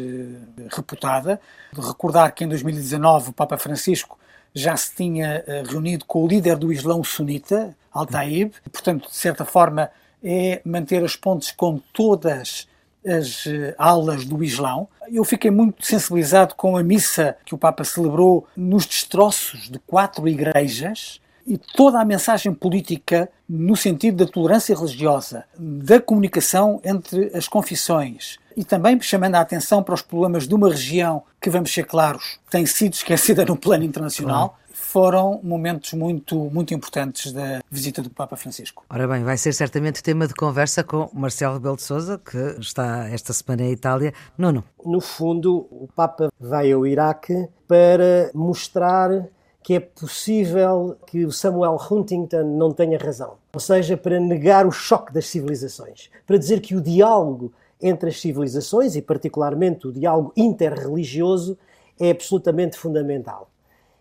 [0.71, 1.41] reputada.
[1.73, 4.19] De recordar que em 2019 o Papa Francisco
[4.55, 9.45] já se tinha uh, reunido com o líder do Islão sunita, Al-Taib, portanto, de certa
[9.45, 9.91] forma,
[10.23, 12.67] é manter as pontes com todas
[13.11, 14.89] as eh, aulas do Islão.
[15.11, 20.29] Eu fiquei muito sensibilizado com a missa que o Papa celebrou nos destroços de quatro
[20.29, 27.49] igrejas e toda a mensagem política no sentido da tolerância religiosa, da comunicação entre as
[27.49, 31.85] confissões e também chamando a atenção para os problemas de uma região que, vamos ser
[31.85, 38.11] claros, tem sido esquecida no plano internacional foram momentos muito, muito importantes da visita do
[38.11, 38.85] Papa Francisco.
[38.89, 43.09] Ora bem, vai ser certamente tema de conversa com Marcelo Rebelo de Sousa, que está
[43.09, 44.13] esta semana em Itália.
[44.37, 44.65] Nuno.
[44.85, 49.29] No fundo, o Papa vai ao Iraque para mostrar
[49.63, 53.35] que é possível que o Samuel Huntington não tenha razão.
[53.53, 56.09] Ou seja, para negar o choque das civilizações.
[56.27, 61.57] Para dizer que o diálogo entre as civilizações, e particularmente o diálogo interreligioso,
[61.99, 63.51] é absolutamente fundamental.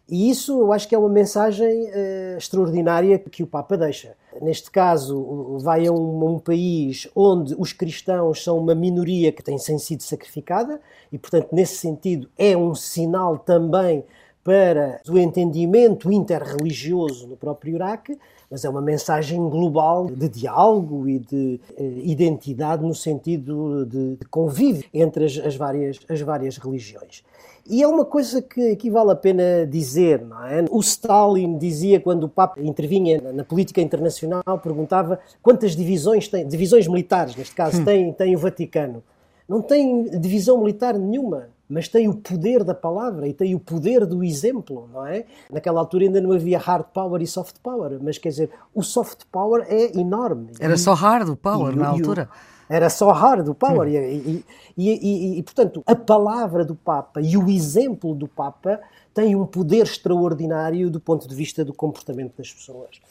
[0.09, 4.15] E isso eu acho que é uma mensagem uh, extraordinária que o Papa deixa.
[4.41, 9.57] Neste caso, vai a um, um, país onde os cristãos são uma minoria que tem
[9.57, 10.79] sem sido sacrificada,
[11.11, 14.05] e, portanto, nesse sentido, é um sinal também
[14.43, 18.17] para o entendimento interreligioso no próprio Iraque,
[18.49, 24.25] mas é uma mensagem global de diálogo e de uh, identidade no sentido de, de
[24.27, 27.23] convívio entre as, as, várias, as várias religiões.
[27.69, 30.63] E é uma coisa que aqui vale a pena dizer, não é?
[30.71, 36.87] O Stalin dizia, quando o Papa intervinha na política internacional, perguntava quantas divisões tem, divisões
[36.87, 37.85] militares, neste caso, hum.
[37.85, 39.03] tem, tem o Vaticano.
[39.49, 44.05] Não tem divisão militar nenhuma mas tem o poder da palavra e tem o poder
[44.05, 45.25] do exemplo, não é?
[45.51, 49.25] Naquela altura ainda não havia hard power e soft power, mas quer dizer, o soft
[49.31, 50.51] power é enorme.
[50.59, 52.29] Era e, só hard power e, na e altura.
[52.69, 53.87] Era só hard power.
[53.87, 54.41] Hum.
[54.77, 58.79] E, e, portanto, a palavra do Papa e o exemplo do Papa
[59.13, 63.01] têm um poder extraordinário do ponto de vista do comportamento das pessoas.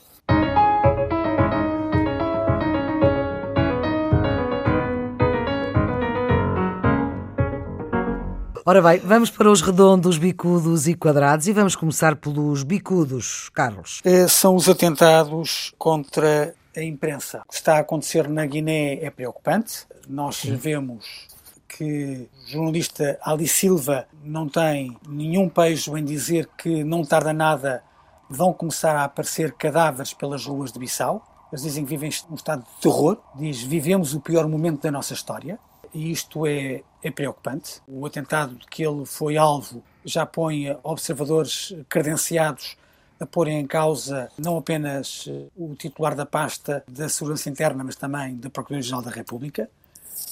[8.68, 14.00] Ora bem, vamos para os redondos, bicudos e quadrados e vamos começar pelos bicudos, Carlos.
[14.04, 17.42] É, são os atentados contra a imprensa.
[17.46, 19.86] O que está a acontecer na Guiné é preocupante.
[20.08, 20.56] Nós Sim.
[20.56, 21.28] vemos
[21.68, 27.84] que o jornalista Ali Silva não tem nenhum pejo em dizer que não tarda nada
[28.28, 31.24] vão começar a aparecer cadáveres pelas ruas de Bissau.
[31.52, 33.16] Eles dizem que vivem num estado de terror.
[33.36, 35.56] Diz, vivemos o pior momento da nossa história
[35.92, 37.80] e isto é, é preocupante.
[37.86, 42.76] O atentado de que ele foi alvo já põe observadores credenciados
[43.18, 47.96] a porem em causa não apenas eh, o titular da pasta da Segurança Interna, mas
[47.96, 49.70] também da Procuradoria-Geral da República.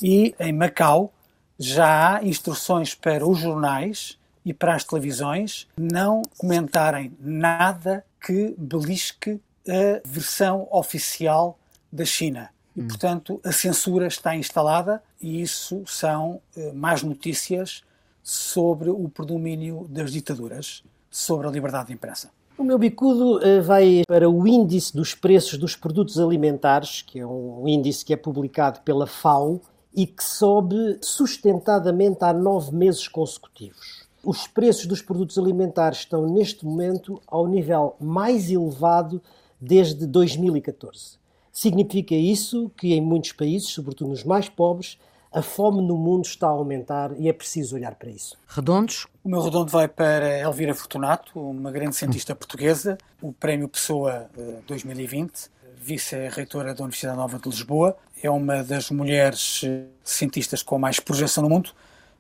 [0.03, 1.13] E em Macau
[1.59, 9.41] já há instruções para os jornais e para as televisões não comentarem nada que belisque
[9.67, 11.59] a versão oficial
[11.91, 12.51] da China.
[12.77, 12.89] E, hum.
[12.89, 17.83] portanto, a censura está instalada e isso são eh, más notícias
[18.23, 22.31] sobre o predomínio das ditaduras, sobre a liberdade de imprensa.
[22.57, 27.27] O meu bicudo uh, vai para o índice dos preços dos produtos alimentares, que é
[27.27, 29.61] um índice que é publicado pela FAO
[29.95, 34.05] e que sobe sustentadamente há nove meses consecutivos.
[34.23, 39.21] Os preços dos produtos alimentares estão neste momento ao nível mais elevado
[39.61, 41.19] desde 2014.
[41.55, 44.99] Significa isso que em muitos países, sobretudo nos mais pobres,
[45.33, 48.37] a fome no mundo está a aumentar e é preciso olhar para isso.
[48.49, 49.07] Redondos?
[49.23, 54.29] O meu redondo vai para Elvira Fortunato, uma grande cientista portuguesa, o Prémio Pessoa
[54.67, 57.97] 2020, eh, vice-reitora da Universidade Nova de Lisboa.
[58.21, 61.71] É uma das mulheres eh, cientistas com mais projeção no mundo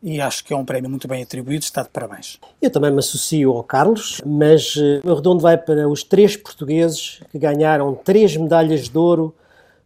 [0.05, 2.39] e acho que é um prémio muito bem atribuído, está de parabéns.
[2.61, 6.37] Eu também me associo ao Carlos, mas uh, o meu redondo vai para os três
[6.37, 9.35] portugueses que ganharam três medalhas de ouro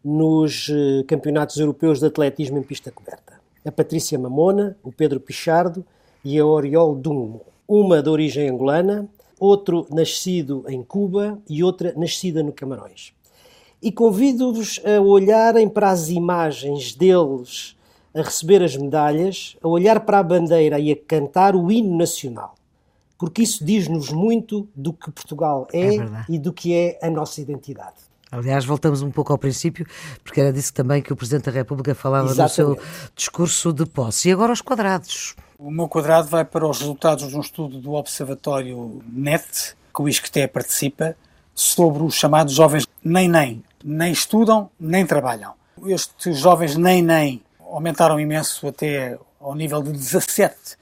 [0.05, 3.35] nos uh, campeonatos europeus de atletismo em pista coberta.
[3.65, 5.87] A Patrícia Mamona, o Pedro Pichardo
[6.25, 7.43] e a Oriol Dungo.
[7.69, 13.13] Uma de origem angolana, outro nascido em Cuba e outra nascida no Camarões.
[13.81, 17.78] E convido-vos a olharem para as imagens deles
[18.19, 22.55] a receber as medalhas, a olhar para a bandeira e a cantar o hino nacional.
[23.19, 27.41] Porque isso diz-nos muito do que Portugal é, é e do que é a nossa
[27.41, 28.09] identidade.
[28.31, 29.87] Aliás, voltamos um pouco ao princípio,
[30.23, 32.79] porque era disso também que o Presidente da República falava Exatamente.
[32.79, 34.29] no seu discurso de posse.
[34.29, 35.35] E agora os quadrados.
[35.59, 40.09] O meu quadrado vai para os resultados de um estudo do Observatório NET, que o
[40.09, 41.17] ISCTE participa,
[41.55, 43.65] sobre os chamados jovens nem-nem.
[43.83, 45.55] Nem estudam, nem trabalham.
[45.87, 50.77] Estes jovens nem-nem aumentaram imenso até ao nível de 17%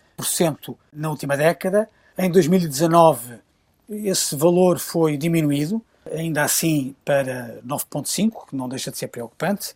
[0.92, 1.88] na última década.
[2.16, 3.34] Em 2019,
[3.88, 9.74] esse valor foi diminuído, ainda assim para 9,5%, que não deixa de ser preocupante.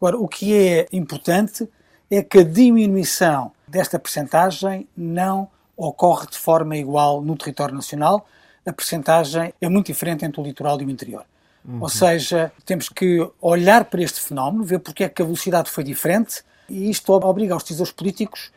[0.00, 1.68] Agora, o que é importante
[2.10, 8.26] é que a diminuição desta percentagem não ocorre de forma igual no território nacional.
[8.66, 11.24] A percentagem é muito diferente entre o litoral e o interior.
[11.64, 11.82] Uhum.
[11.82, 15.84] Ou seja, temos que olhar para este fenómeno, ver porque é que a velocidade foi
[15.84, 18.50] diferente e isto obriga os decisores políticos,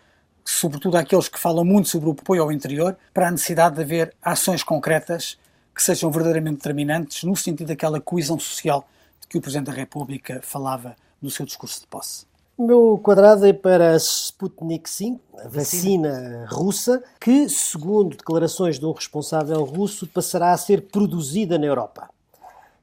[0.44, 4.14] sobretudo aqueles que falam muito sobre o apoio ao interior, para a necessidade de haver
[4.22, 5.38] ações concretas
[5.74, 8.88] que sejam verdadeiramente determinantes no sentido daquela coesão social
[9.22, 12.26] de que o Presidente da República falava no seu discurso de posse.
[12.58, 18.86] O meu quadrado é para a Sputnik 5, a vacina russa, que, segundo declarações de
[18.86, 22.10] um responsável russo, passará a ser produzida na Europa.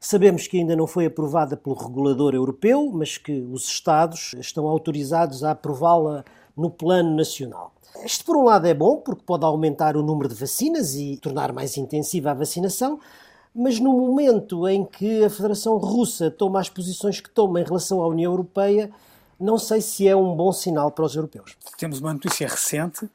[0.00, 5.42] Sabemos que ainda não foi aprovada pelo regulador europeu, mas que os Estados estão autorizados
[5.42, 6.24] a aprová-la
[6.56, 7.72] no plano nacional.
[8.04, 11.52] Isto, por um lado, é bom, porque pode aumentar o número de vacinas e tornar
[11.52, 13.00] mais intensiva a vacinação,
[13.54, 18.00] mas no momento em que a Federação Russa toma as posições que toma em relação
[18.00, 18.90] à União Europeia,
[19.38, 21.56] não sei se é um bom sinal para os europeus.
[21.76, 23.08] Temos uma notícia recente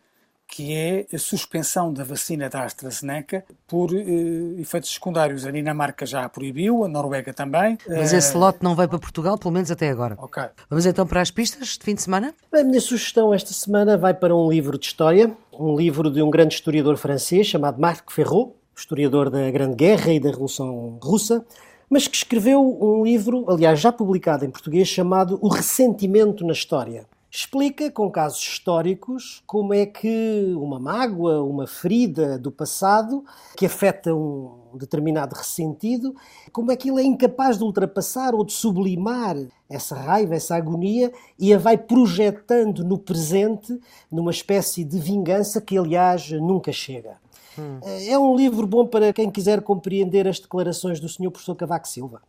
[0.54, 5.48] que é a suspensão da vacina da AstraZeneca por uh, efeitos secundários.
[5.48, 7.76] A Dinamarca já a proibiu, a Noruega também.
[7.90, 10.16] Mas esse lote não veio para Portugal, pelo menos até agora.
[10.20, 10.44] Ok.
[10.70, 12.36] Vamos então para as pistas de fim de semana?
[12.54, 16.30] A minha sugestão esta semana vai para um livro de história, um livro de um
[16.30, 21.44] grande historiador francês chamado Marc Ferraud, historiador da Grande Guerra e da Revolução Russa,
[21.90, 27.08] mas que escreveu um livro, aliás já publicado em português, chamado O Ressentimento na História
[27.36, 33.26] explica com casos históricos como é que uma mágoa, uma ferida do passado
[33.58, 36.16] que afeta um determinado ressentido,
[36.52, 39.36] como é que ele é incapaz de ultrapassar ou de sublimar
[39.68, 43.82] essa raiva, essa agonia e a vai projetando no presente
[44.12, 47.18] numa espécie de vingança que, aliás, nunca chega.
[47.58, 47.80] Hum.
[48.08, 51.32] É um livro bom para quem quiser compreender as declarações do Sr.
[51.32, 52.22] Professor Cavaco Silva.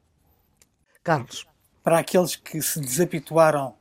[1.02, 1.46] Carlos.
[1.82, 3.74] Para aqueles que se desabituaram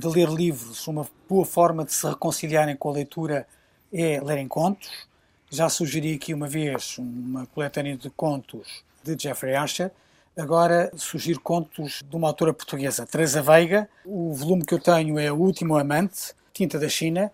[0.00, 3.46] de ler livros, uma boa forma de se reconciliarem com a leitura
[3.92, 5.06] é lerem contos.
[5.50, 9.90] Já sugeri aqui uma vez uma coletânea de contos de Jeffrey Archer.
[10.34, 13.90] Agora sugiro contos de uma autora portuguesa, Teresa Veiga.
[14.06, 17.30] O volume que eu tenho é O Último Amante, Tinta da China,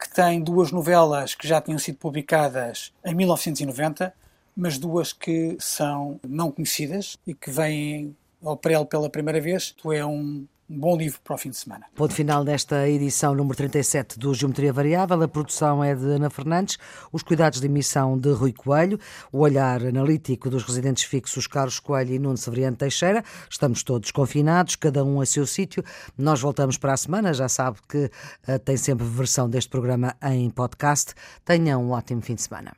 [0.00, 4.14] que tem duas novelas que já tinham sido publicadas em 1990,
[4.56, 9.74] mas duas que são não conhecidas e que vêm ao prelo pela primeira vez.
[9.92, 11.86] É um um bom livro para o fim de semana.
[11.94, 15.22] Ponto final desta edição número 37 do Geometria Variável.
[15.22, 16.78] A produção é de Ana Fernandes,
[17.12, 18.98] os cuidados de emissão de Rui Coelho,
[19.32, 23.22] o olhar analítico dos residentes fixos Carlos Coelho e Nuno Severiano Teixeira.
[23.48, 25.84] Estamos todos confinados, cada um a seu sítio.
[26.18, 27.32] Nós voltamos para a semana.
[27.32, 28.10] Já sabe que
[28.48, 31.14] uh, tem sempre versão deste programa em podcast.
[31.44, 32.72] Tenham um ótimo fim de semana.